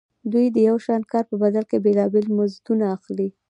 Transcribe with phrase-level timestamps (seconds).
[0.31, 3.29] دوی د یو شان کار په بدل کې بېلابېل مزدونه اخلي